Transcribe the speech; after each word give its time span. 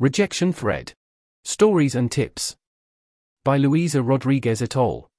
Rejection 0.00 0.52
Thread 0.52 0.92
Stories 1.42 1.96
and 1.96 2.08
Tips 2.08 2.54
by 3.42 3.56
Luisa 3.56 4.00
Rodriguez 4.00 4.62
et 4.62 4.76
al. 4.76 5.10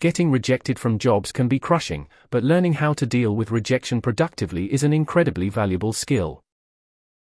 Getting 0.00 0.30
rejected 0.30 0.78
from 0.78 0.98
jobs 0.98 1.32
can 1.32 1.48
be 1.48 1.58
crushing, 1.58 2.08
but 2.28 2.44
learning 2.44 2.74
how 2.74 2.92
to 2.92 3.06
deal 3.06 3.34
with 3.34 3.50
rejection 3.50 4.02
productively 4.02 4.70
is 4.70 4.82
an 4.82 4.92
incredibly 4.92 5.48
valuable 5.48 5.94
skill. 5.94 6.42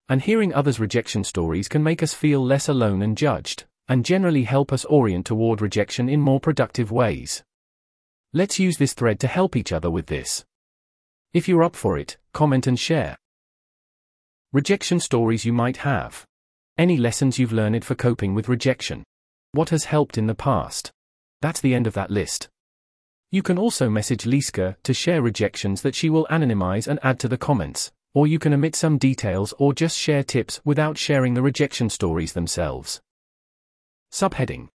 And 0.09 0.21
hearing 0.21 0.53
others' 0.53 0.80
rejection 0.80 1.22
stories 1.22 1.69
can 1.69 1.85
make 1.85 2.03
us 2.03 2.13
feel 2.13 2.45
less 2.45 2.69
alone 2.69 3.01
and 3.01 3.17
judged, 3.17 3.65
and 3.87 4.05
generally 4.05 4.43
help 4.43 4.73
us 4.73 4.85
orient 4.87 5.27
toward 5.27 5.63
rejection 5.63 6.09
in 6.09 6.21
more 6.21 6.41
productive 6.41 6.91
ways. 6.91 7.45
Let's 8.33 8.59
use 8.59 8.79
this 8.79 8.95
thread 8.95 9.21
to 9.21 9.29
help 9.29 9.55
each 9.55 9.71
other 9.71 9.93
with 9.93 10.07
this. 10.07 10.45
If 11.33 11.47
you're 11.47 11.63
up 11.63 11.77
for 11.77 11.97
it, 11.97 12.17
comment 12.33 12.67
and 12.67 12.77
share. 12.77 13.17
Rejection 14.55 14.99
stories 14.99 15.45
you 15.45 15.53
might 15.53 15.77
have. 15.77 16.25
Any 16.79 16.96
lessons 16.96 17.39
you've 17.39 17.53
learned 17.53 17.85
for 17.85 17.95
coping 17.95 18.35
with 18.35 18.49
rejection. 18.49 19.05
What 19.53 19.68
has 19.68 19.85
helped 19.85 20.17
in 20.17 20.27
the 20.27 20.35
past. 20.35 20.91
That's 21.43 21.61
the 21.61 21.75
end 21.75 21.86
of 21.86 21.93
that 21.93 22.11
list. 22.11 22.49
You 23.31 23.43
can 23.43 23.58
also 23.58 23.91
message 23.91 24.25
Lizka 24.25 24.77
to 24.85 24.95
share 24.95 25.21
rejections 25.21 25.82
that 25.82 25.95
she 25.95 26.08
will 26.08 26.27
anonymize 26.31 26.89
and 26.89 26.99
add 27.03 27.21
to 27.21 27.29
the 27.29 27.36
comments, 27.36 27.93
or 28.14 28.27
you 28.27 28.39
can 28.39 28.55
omit 28.55 28.75
some 28.75 28.96
details 28.96 29.53
or 29.58 29.75
just 29.75 29.99
share 29.99 30.22
tips 30.22 30.63
without 30.64 30.96
sharing 30.96 31.35
the 31.35 31.43
rejection 31.43 31.91
stories 31.91 32.33
themselves. 32.33 33.03
Subheading 34.11 34.69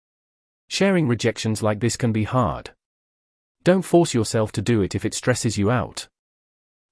Sharing 0.69 1.09
rejections 1.09 1.63
like 1.63 1.81
this 1.81 1.97
can 1.97 2.13
be 2.13 2.25
hard. 2.25 2.73
Don't 3.65 3.81
force 3.81 4.13
yourself 4.13 4.53
to 4.53 4.61
do 4.61 4.83
it 4.83 4.95
if 4.95 5.07
it 5.07 5.15
stresses 5.15 5.57
you 5.57 5.71
out. 5.71 6.09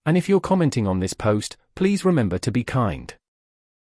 And 0.07 0.17
if 0.17 0.29
you're 0.29 0.41
commenting 0.41 0.87
on 0.87 1.01
this 1.01 1.15
post, 1.15 1.57
please 1.75 2.05
remember 2.05 2.39
to 2.39 2.51
be 2.51 2.65
kind. 2.65 3.15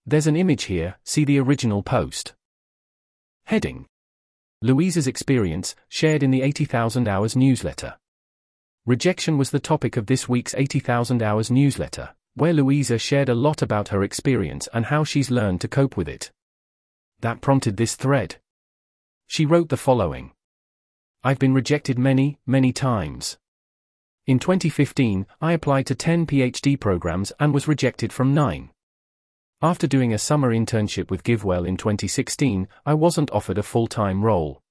There's 0.06 0.28
an 0.28 0.36
image 0.36 0.64
here, 0.64 0.98
see 1.04 1.26
the 1.26 1.40
original 1.40 1.84
post. 1.84 2.34
Heading 3.46 3.86
Luisa's 4.64 5.08
experience, 5.08 5.76
shared 5.90 6.22
in 6.22 6.32
the 6.32 6.42
80,000 6.42 7.08
Hours 7.08 7.36
newsletter. 7.36 7.98
Rejection 8.86 9.38
was 9.38 9.52
the 9.52 9.60
topic 9.60 9.98
of 9.98 10.06
this 10.08 10.30
week's 10.30 10.56
80,000 10.56 11.22
Hours 11.22 11.50
newsletter, 11.50 12.16
where 12.36 12.54
Luisa 12.54 12.98
shared 12.98 13.30
a 13.30 13.36
lot 13.36 13.62
about 13.62 13.90
her 13.90 14.04
experience 14.04 14.68
and 14.74 14.86
how 14.86 15.04
she's 15.04 15.32
learned 15.32 15.62
to 15.62 15.68
cope 15.68 15.98
with 15.98 16.08
it. 16.08 16.32
That 17.20 17.42
prompted 17.42 17.78
this 17.78 17.96
thread. 17.96 18.38
She 19.28 19.46
wrote 19.46 19.70
the 19.70 19.78
following 19.78 20.32
I've 21.24 21.40
been 21.40 21.54
rejected 21.54 22.00
many, 22.00 22.40
many 22.48 22.74
times. 22.74 23.38
In 24.32 24.40
2015, 24.40 25.28
I 25.42 25.52
applied 25.52 25.86
to 25.88 25.94
10 25.94 26.26
PhD 26.26 26.80
programs 26.80 27.34
and 27.38 27.54
was 27.54 27.68
rejected 27.68 28.14
from 28.14 28.34
9. 28.34 28.70
After 29.62 29.88
doing 29.88 30.14
a 30.14 30.18
summer 30.18 30.54
internship 30.56 31.12
with 31.12 31.26
GiveWell 31.26 31.68
in 31.68 31.76
2016, 31.76 32.70
I 32.86 32.94
wasn't 32.94 33.30
offered 33.32 33.58
a 33.58 33.62
full 33.62 33.88
time 33.88 34.24
role. 34.24 34.62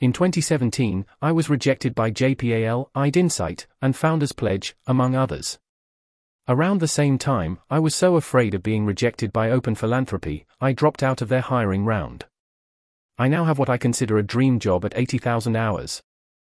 In 0.00 0.12
2017, 0.12 1.06
I 1.22 1.30
was 1.30 1.48
rejected 1.48 1.94
by 1.94 2.10
J-PAL, 2.10 2.90
IDinsight, 2.96 3.66
and 3.80 3.94
Founders 3.94 4.32
Pledge, 4.32 4.74
among 4.84 5.14
others. 5.14 5.60
Around 6.48 6.80
the 6.80 6.88
same 6.88 7.18
time, 7.18 7.60
I 7.70 7.78
was 7.78 7.94
so 7.94 8.16
afraid 8.16 8.52
of 8.52 8.64
being 8.64 8.84
rejected 8.84 9.32
by 9.32 9.52
Open 9.52 9.76
Philanthropy, 9.76 10.44
I 10.60 10.72
dropped 10.72 11.04
out 11.04 11.22
of 11.22 11.28
their 11.28 11.40
hiring 11.40 11.84
round. 11.84 12.24
I 13.16 13.28
now 13.28 13.44
have 13.44 13.60
what 13.60 13.70
I 13.70 13.76
consider 13.76 14.18
a 14.18 14.24
dream 14.24 14.58
job 14.58 14.84
at 14.84 14.98
80,000 14.98 15.54
hours. 15.54 16.02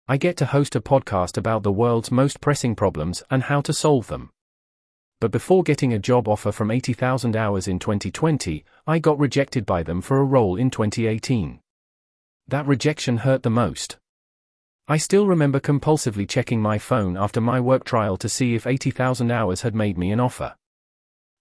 I 0.09 0.16
get 0.16 0.38
to 0.38 0.45
host 0.45 0.73
a 0.73 0.80
podcast 0.80 1.38
about 1.38 1.63
the 1.63 1.72
world's 1.72 2.11
most 2.11 2.39
pressing 2.39 2.75
problems 2.75 3.23
and 3.30 3.44
how 3.44 3.59
to 3.59 3.73
solve 3.73 4.08
them. 4.08 4.30
But 5.19 5.31
before 5.31 5.63
getting 5.63 5.91
a 5.91 6.00
job 6.00 6.30
offer 6.30 6.53
from 6.53 6.72
80,000 6.72 7.36
hours 7.36 7.67
in 7.67 7.77
2020, 7.77 8.63
I 8.85 9.00
got 9.00 9.19
rejected 9.19 9.66
by 9.66 9.83
them 9.83 10.00
for 10.00 10.19
a 10.19 10.23
role 10.23 10.55
in 10.55 10.69
2018. 10.69 11.59
That 12.47 12.66
rejection 12.66 13.17
hurt 13.17 13.44
the 13.44 13.50
most. 13.50 13.97
I 14.88 14.95
still 14.95 15.28
remember 15.28 15.59
compulsively 15.59 16.25
checking 16.25 16.62
my 16.62 16.78
phone 16.78 17.18
after 17.18 17.41
my 17.41 17.59
work 17.59 17.84
trial 17.84 18.16
to 18.16 18.29
see 18.29 18.56
if 18.56 18.66
80,000 18.66 19.29
hours 19.29 19.63
had 19.63 19.75
made 19.75 19.97
me 19.97 20.13
an 20.13 20.22
offer. 20.22 20.56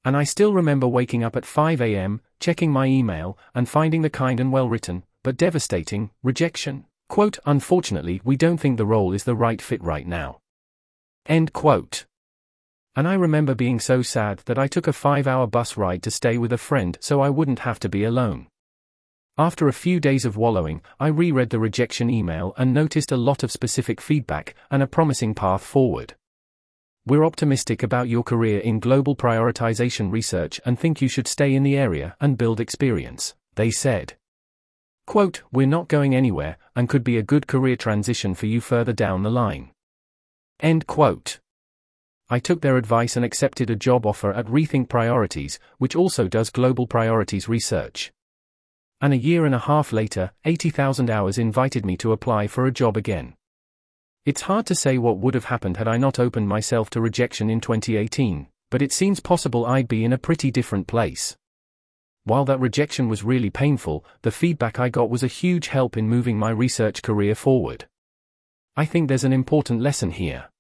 And 0.05 0.17
I 0.17 0.25
still 0.25 0.53
remember 0.53 0.89
waking 0.89 1.23
up 1.23 1.37
at 1.37 1.47
5 1.47 1.81
am, 1.81 2.21
checking 2.41 2.73
my 2.73 2.87
email, 2.87 3.39
and 3.55 3.69
finding 3.69 4.03
the 4.03 4.11
kind 4.11 4.41
and 4.41 4.51
well 4.51 4.69
written, 4.69 5.05
but 5.23 5.37
devastating, 5.37 6.11
rejection. 6.25 6.87
Quote, 7.09 7.39
unfortunately, 7.47 8.21
we 8.25 8.37
don't 8.37 8.59
think 8.59 8.77
the 8.77 8.87
role 8.87 9.13
is 9.13 9.25
the 9.25 9.37
right 9.37 9.63
fit 9.63 9.83
right 9.83 10.07
now. 10.07 10.41
End 11.27 11.53
quote. 11.53 12.05
And 12.95 13.07
I 13.07 13.15
remember 13.15 13.55
being 13.55 13.79
so 13.79 14.03
sad 14.03 14.39
that 14.47 14.59
I 14.59 14.67
took 14.67 14.87
a 14.87 14.93
five 14.93 15.27
hour 15.27 15.47
bus 15.47 15.77
ride 15.77 16.03
to 16.05 16.11
stay 16.11 16.39
with 16.39 16.53
a 16.53 16.59
friend 16.59 16.97
so 17.01 17.21
I 17.21 17.31
wouldn't 17.31 17.61
have 17.61 17.79
to 17.81 17.89
be 17.89 18.05
alone. 18.05 18.49
After 19.39 19.69
a 19.69 19.73
few 19.75 20.01
days 20.01 20.25
of 20.25 20.39
wallowing, 20.39 20.81
I 20.99 21.09
reread 21.09 21.51
the 21.51 21.59
rejection 21.59 22.09
email 22.09 22.55
and 22.57 22.73
noticed 22.73 23.13
a 23.13 23.19
lot 23.19 23.43
of 23.43 23.53
specific 23.53 24.01
feedback 24.01 24.55
and 24.71 24.83
a 24.83 24.87
promising 24.87 25.35
path 25.35 25.63
forward. 25.63 26.15
We're 27.05 27.25
optimistic 27.25 27.83
about 27.83 28.09
your 28.09 28.23
career 28.23 28.61
in 28.61 28.81
global 28.81 29.15
prioritization 29.15 30.11
research 30.11 30.59
and 30.65 30.79
think 30.79 31.03
you 31.03 31.09
should 31.09 31.29
stay 31.29 31.55
in 31.55 31.63
the 31.63 31.77
area 31.77 32.17
and 32.19 32.39
build 32.39 32.61
experience, 32.61 33.35
they 33.57 33.71
said. 33.71 34.15
Quote, 35.07 35.43
We're 35.53 35.67
not 35.67 35.89
going 35.89 36.15
anywhere, 36.15 36.59
and 36.75 36.89
could 36.89 37.05
be 37.05 37.17
a 37.17 37.23
good 37.23 37.47
career 37.47 37.77
transition 37.77 38.35
for 38.35 38.47
you 38.47 38.61
further 38.61 38.93
down 38.93 39.23
the 39.23 39.31
line. 39.31 39.71
End 40.61 40.87
quote. 40.87 41.39
I 42.29 42.41
took 42.41 42.61
their 42.61 42.77
advice 42.77 43.15
and 43.15 43.25
accepted 43.25 43.71
a 43.71 43.77
job 43.77 44.05
offer 44.05 44.33
at 44.33 44.47
Rethink 44.47 44.89
Priorities, 44.89 45.61
which 45.79 45.95
also 45.95 46.27
does 46.27 46.51
global 46.51 46.89
priorities 46.89 47.49
research. 47.49 48.13
And 49.01 49.13
a 49.13 49.19
year 49.19 49.47
and 49.47 49.55
a 49.55 49.61
half 49.61 49.93
later, 49.93 50.33
80,000 50.45 51.09
hours 51.09 51.39
invited 51.39 51.87
me 51.87 51.97
to 51.99 52.11
apply 52.11 52.49
for 52.49 52.67
a 52.67 52.73
job 52.73 52.97
again. 52.97 53.35
It's 54.25 54.41
hard 54.43 54.67
to 54.67 54.75
say 54.75 54.99
what 54.99 55.19
would 55.19 55.35
have 55.35 55.45
happened 55.45 55.77
had 55.77 55.87
I 55.87 55.99
not 55.99 56.19
opened 56.19 56.49
myself 56.49 56.91
to 56.91 57.01
rejection 57.01 57.49
in 57.49 57.61
2018, 57.61 58.49
but 58.71 58.83
it 58.83 58.93
seems 58.93 59.21
possible 59.21 59.65
I'd 59.65 59.87
be 59.87 60.05
in 60.05 60.13
a 60.13 60.19
pretty 60.19 60.51
different 60.51 60.89
place. 60.89 61.37
While 62.27 62.45
that 62.47 62.59
rejection 62.59 63.09
was 63.09 63.23
really 63.23 63.51
painful, 63.51 64.05
the 64.23 64.33
feedback 64.33 64.81
I 64.81 64.89
got 64.89 65.09
was 65.09 65.23
a 65.23 65.29
huge 65.29 65.69
help 65.69 65.97
in 65.97 66.09
moving 66.09 66.37
my 66.37 66.51
research 66.51 67.01
career 67.01 67.37
forward. 67.37 67.87
I 68.77 68.85
think 68.85 69.07
there's 69.07 69.23
an 69.23 69.33
important 69.33 69.81
lesson 69.81 70.11
here. 70.11 70.51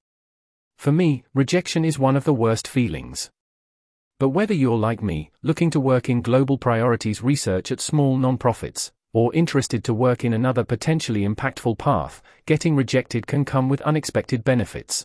For 0.78 0.92
me, 0.92 1.24
rejection 1.34 1.84
is 1.84 1.98
one 1.98 2.14
of 2.14 2.22
the 2.22 2.32
worst 2.32 2.68
feelings. 2.68 3.30
But 4.20 4.28
whether 4.28 4.54
you're 4.54 4.78
like 4.78 5.02
me, 5.02 5.32
looking 5.42 5.70
to 5.70 5.80
work 5.80 6.08
in 6.08 6.22
global 6.22 6.56
priorities 6.56 7.24
research 7.24 7.72
at 7.72 7.80
small 7.80 8.16
nonprofits, 8.16 8.92
or 9.12 9.34
interested 9.34 9.82
to 9.82 9.92
work 9.92 10.24
in 10.24 10.32
another 10.32 10.62
potentially 10.62 11.26
impactful 11.26 11.78
path, 11.78 12.22
getting 12.46 12.76
rejected 12.76 13.26
can 13.26 13.44
come 13.44 13.68
with 13.68 13.80
unexpected 13.80 14.44
benefits. 14.44 15.04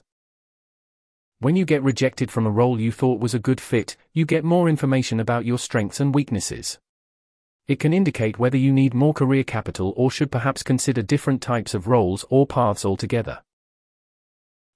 When 1.41 1.56
you 1.56 1.66
get 1.66 1.81
rejected 1.81 2.29
from 2.29 2.46
a 2.46 2.52
role 2.52 2.79
you 2.79 2.91
thought 2.91 3.19
was 3.19 3.34
a 3.34 3.40
good 3.40 3.59
fit, 3.59 3.97
you 4.13 4.25
get 4.28 4.44
more 4.44 4.69
information 4.69 5.19
about 5.19 5.44
your 5.44 5.57
strengths 5.57 6.00
and 6.00 6.13
weaknesses. 6.13 6.78
It 7.68 7.79
can 7.79 7.94
indicate 7.94 8.38
whether 8.38 8.57
you 8.57 8.72
need 8.72 8.94
more 8.94 9.12
career 9.12 9.44
capital 9.44 9.91
or 9.97 10.12
should 10.12 10.31
perhaps 10.31 10.62
consider 10.62 11.01
different 11.01 11.41
types 11.41 11.74
of 11.74 11.88
roles 11.88 12.24
or 12.30 12.46
paths 12.46 12.85
altogether. 12.85 13.41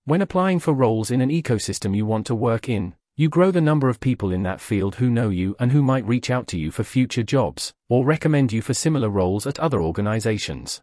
When 0.06 0.24
applying 0.24 0.58
for 0.58 0.74
roles 0.74 1.12
in 1.12 1.22
an 1.22 1.30
ecosystem 1.30 1.96
you 1.96 2.08
want 2.08 2.26
to 2.26 2.34
work 2.34 2.68
in, 2.68 2.96
you 3.16 3.30
grow 3.30 3.52
the 3.52 3.62
number 3.62 3.88
of 3.88 4.00
people 4.00 4.32
in 4.32 4.42
that 4.42 4.60
field 4.60 4.96
who 4.96 5.12
know 5.12 5.30
you 5.30 5.56
and 5.60 5.72
who 5.72 5.84
might 5.84 6.08
reach 6.08 6.32
out 6.32 6.48
to 6.48 6.58
you 6.58 6.72
for 6.72 6.84
future 6.84 7.22
jobs, 7.22 7.76
or 7.90 8.04
recommend 8.04 8.52
you 8.52 8.64
for 8.64 8.74
similar 8.74 9.10
roles 9.10 9.46
at 9.46 9.60
other 9.60 9.84
organizations. 9.84 10.82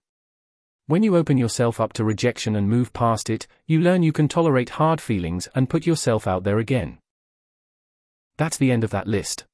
When 0.87 1.05
you 1.05 1.17
open 1.17 1.39
yourself 1.39 1.81
up 1.81 1.93
to 1.95 2.05
rejection 2.05 2.57
and 2.57 2.69
move 2.69 2.93
past 2.93 3.31
it, 3.31 3.47
you 3.67 3.81
learn 3.81 4.03
you 4.03 4.13
can 4.13 4.27
tolerate 4.27 4.71
hard 4.71 5.01
feelings 5.01 5.49
and 5.55 5.71
put 5.71 5.87
yourself 5.87 6.27
out 6.27 6.43
there 6.43 6.59
again. 6.59 6.99
That's 8.37 8.57
the 8.57 8.73
end 8.73 8.83
of 8.83 8.91
that 8.91 9.07
list. 9.07 9.45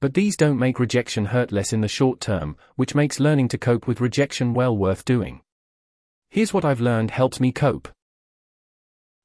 But 0.00 0.14
these 0.14 0.36
don't 0.36 0.58
make 0.58 0.78
rejection 0.78 1.26
hurt 1.26 1.50
less 1.50 1.72
in 1.72 1.80
the 1.80 1.88
short 1.88 2.20
term, 2.20 2.56
which 2.76 2.94
makes 2.94 3.18
learning 3.18 3.48
to 3.48 3.58
cope 3.58 3.88
with 3.88 4.00
rejection 4.00 4.54
well 4.54 4.76
worth 4.76 5.04
doing. 5.04 5.40
Here's 6.30 6.54
what 6.54 6.64
I've 6.64 6.80
learned 6.80 7.10
helps 7.10 7.40
me 7.40 7.50
cope. 7.50 7.88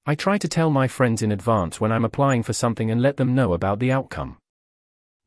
I 0.08 0.16
try 0.16 0.40
to 0.40 0.48
tell 0.48 0.72
my 0.72 0.88
friends 0.88 1.22
in 1.22 1.32
advance 1.32 1.80
when 1.80 1.92
I'm 1.92 2.06
applying 2.06 2.42
for 2.42 2.54
something 2.54 2.90
and 2.90 3.02
let 3.02 3.18
them 3.18 3.36
know 3.36 3.54
about 3.54 3.80
the 3.80 3.92
outcome. 3.92 4.38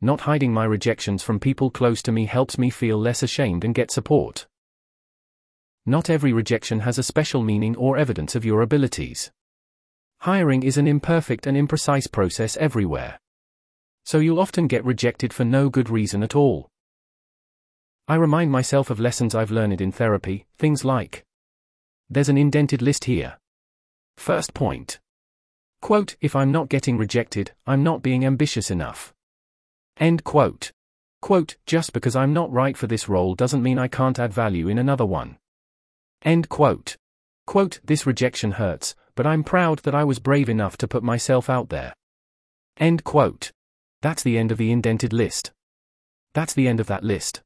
Not 0.01 0.23
hiding 0.23 0.53
my 0.53 0.65
rejections 0.65 1.23
from 1.23 1.39
people 1.39 1.71
close 1.71 2.03
to 2.03 2.13
me 2.13 2.27
helps 2.27 2.59
me 2.59 2.71
feel 2.71 2.99
less 2.99 3.23
ashamed 3.23 3.63
and 3.65 3.73
get 3.73 3.93
support. 3.93 4.47
Not 5.85 6.09
every 6.09 6.33
rejection 6.33 6.81
has 6.81 6.99
a 6.99 7.03
special 7.03 7.43
meaning 7.43 7.75
or 7.77 7.99
evidence 7.99 8.37
of 8.37 8.45
your 8.45 8.63
abilities. 8.63 9.33
Hiring 10.21 10.63
is 10.63 10.79
an 10.79 10.87
imperfect 10.87 11.49
and 11.49 11.57
imprecise 11.57 12.11
process 12.11 12.57
everywhere. 12.59 13.19
So 14.05 14.19
you'll 14.19 14.39
often 14.39 14.69
get 14.69 14.85
rejected 14.85 15.33
for 15.33 15.45
no 15.45 15.69
good 15.69 15.91
reason 15.91 16.23
at 16.23 16.37
all. 16.37 16.69
I 18.07 18.15
remind 18.15 18.53
myself 18.53 18.91
of 18.91 19.01
lessons 19.01 19.35
I've 19.35 19.51
learned 19.51 19.81
in 19.81 19.91
therapy, 19.91 20.47
things 20.57 20.85
like 20.85 21.25
There's 22.09 22.29
an 22.29 22.39
indented 22.39 22.83
list 22.83 23.05
here. 23.05 23.39
First 24.17 24.55
point. 24.55 25.01
Quote, 25.81 26.15
if 26.21 26.37
I'm 26.37 26.53
not 26.53 26.69
getting 26.69 26.97
rejected, 26.97 27.53
I'm 27.67 27.83
not 27.83 28.03
being 28.03 28.25
ambitious 28.25 28.71
enough. 28.71 29.13
End 29.97 30.23
quote. 30.23 30.71
Quote, 31.21 31.57
just 31.67 31.93
because 31.93 32.15
I'm 32.15 32.33
not 32.33 32.53
right 32.53 32.77
for 32.77 32.87
this 32.87 33.09
role 33.09 33.35
doesn't 33.35 33.63
mean 33.63 33.79
I 33.81 33.89
can't 33.89 34.21
add 34.21 34.33
value 34.33 34.69
in 34.69 34.79
another 34.79 35.07
one. 35.07 35.39
End 36.25 36.49
quote. 36.49 36.97
Quote, 37.47 37.81
this 37.85 38.07
rejection 38.07 38.53
hurts, 38.53 38.95
but 39.15 39.27
I'm 39.27 39.43
proud 39.43 39.81
that 39.81 39.95
I 39.95 40.05
was 40.05 40.19
brave 40.19 40.49
enough 40.49 40.77
to 40.79 40.89
put 40.89 41.03
myself 41.03 41.51
out 41.51 41.69
there. 41.69 41.95
End 42.77 43.05
quote. 43.05 43.51
That's 44.01 44.23
the 44.23 44.39
end 44.39 44.53
of 44.53 44.59
the 44.59 44.71
indented 44.71 45.13
list. 45.13 45.51
That's 46.33 46.55
the 46.55 46.69
end 46.69 46.81
of 46.81 46.87
that 46.87 47.05
list. 47.05 47.43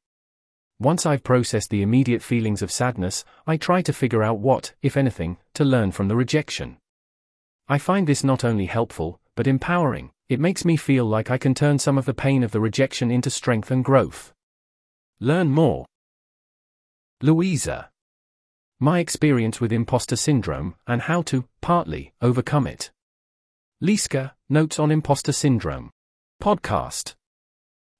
Once 0.78 1.06
I've 1.06 1.24
processed 1.24 1.70
the 1.70 1.82
immediate 1.82 2.22
feelings 2.22 2.60
of 2.60 2.70
sadness, 2.70 3.24
I 3.46 3.56
try 3.56 3.80
to 3.82 3.92
figure 3.92 4.22
out 4.22 4.38
what, 4.38 4.74
if 4.82 4.96
anything, 4.96 5.38
to 5.54 5.64
learn 5.64 5.90
from 5.90 6.08
the 6.08 6.16
rejection. 6.16 6.76
I 7.66 7.78
find 7.78 8.06
this 8.06 8.22
not 8.22 8.44
only 8.44 8.66
helpful, 8.66 9.18
but 9.34 9.46
empowering. 9.46 10.10
It 10.28 10.38
makes 10.40 10.64
me 10.64 10.76
feel 10.76 11.04
like 11.04 11.30
I 11.30 11.38
can 11.38 11.54
turn 11.54 11.78
some 11.78 11.96
of 11.96 12.04
the 12.04 12.14
pain 12.14 12.42
of 12.42 12.50
the 12.50 12.60
rejection 12.60 13.10
into 13.10 13.30
strength 13.30 13.70
and 13.70 13.84
growth. 13.84 14.32
Learn 15.18 15.50
more. 15.50 15.86
Luisa. 17.22 17.90
My 18.78 18.98
experience 18.98 19.58
with 19.58 19.72
imposter 19.72 20.16
syndrome, 20.16 20.74
and 20.86 21.00
how 21.00 21.22
to, 21.22 21.48
partly, 21.62 22.12
overcome 22.20 22.66
it. 22.66 22.90
Lizka, 23.82 24.32
Notes 24.50 24.78
on 24.78 24.90
Imposter 24.90 25.32
Syndrome. 25.32 25.88
Podcast. 26.42 27.14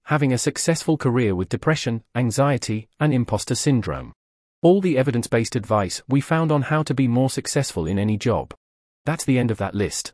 Having 0.05 0.35
a 0.35 0.39
successful 0.39 0.99
career 0.99 1.35
with 1.35 1.49
depression, 1.49 2.05
anxiety, 2.15 2.89
and 3.01 3.15
imposter 3.15 3.55
syndrome. 3.55 4.13
All 4.61 4.83
the 4.83 4.99
evidence 4.99 5.29
based 5.29 5.57
advice 5.57 6.03
we 6.09 6.21
found 6.21 6.53
on 6.53 6.61
how 6.61 6.83
to 6.83 6.93
be 6.93 7.09
more 7.09 7.31
successful 7.31 7.87
in 7.87 7.99
any 7.99 8.19
job. 8.19 8.53
That's 9.07 9.25
the 9.25 9.39
end 9.39 9.51
of 9.51 9.57
that 9.57 9.75
list. 9.75 10.13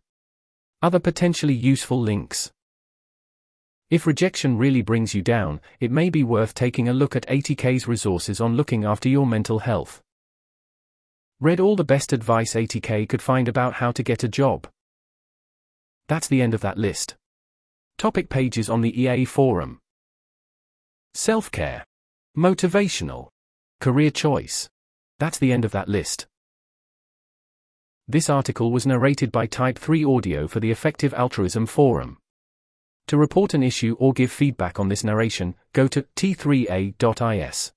Other 0.80 1.00
potentially 1.00 1.54
useful 1.54 2.00
links. 2.00 2.52
If 3.90 4.06
rejection 4.06 4.58
really 4.58 4.82
brings 4.82 5.12
you 5.12 5.22
down, 5.22 5.60
it 5.80 5.90
may 5.90 6.08
be 6.08 6.22
worth 6.22 6.54
taking 6.54 6.88
a 6.88 6.94
look 6.94 7.16
at 7.16 7.26
80K's 7.26 7.88
resources 7.88 8.40
on 8.40 8.56
looking 8.56 8.84
after 8.84 9.08
your 9.08 9.26
mental 9.26 9.58
health. 9.58 10.00
Read 11.42 11.58
all 11.58 11.74
the 11.74 11.82
best 11.82 12.12
advice 12.12 12.54
80K 12.54 13.08
could 13.08 13.20
find 13.20 13.48
about 13.48 13.72
how 13.72 13.90
to 13.90 14.04
get 14.04 14.22
a 14.22 14.28
job. 14.28 14.68
That's 16.06 16.28
the 16.28 16.40
end 16.40 16.54
of 16.54 16.60
that 16.60 16.78
list. 16.78 17.16
Topic 17.98 18.28
pages 18.28 18.70
on 18.70 18.80
the 18.80 19.02
EA 19.02 19.24
forum. 19.24 19.80
Self 21.14 21.50
care. 21.50 21.84
Motivational. 22.38 23.30
Career 23.80 24.12
choice. 24.12 24.70
That's 25.18 25.38
the 25.38 25.50
end 25.50 25.64
of 25.64 25.72
that 25.72 25.88
list. 25.88 26.28
This 28.06 28.30
article 28.30 28.70
was 28.70 28.86
narrated 28.86 29.32
by 29.32 29.46
Type 29.46 29.80
3 29.80 30.04
Audio 30.04 30.46
for 30.46 30.60
the 30.60 30.70
Effective 30.70 31.12
Altruism 31.12 31.66
Forum. 31.66 32.18
To 33.08 33.18
report 33.18 33.52
an 33.52 33.64
issue 33.64 33.96
or 33.98 34.12
give 34.12 34.30
feedback 34.30 34.78
on 34.78 34.88
this 34.88 35.02
narration, 35.02 35.56
go 35.72 35.88
to 35.88 36.02
t3a.is. 36.14 37.72